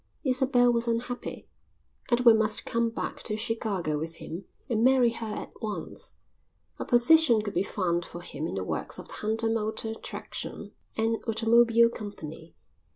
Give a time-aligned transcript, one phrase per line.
[0.23, 1.47] Isabel was unhappy.
[2.11, 6.15] Edward must come back to Chicago with him and marry her at once.
[6.79, 10.71] A position could be found for him in the works of the Hunter Motor Traction
[10.97, 12.55] and Automobile Company.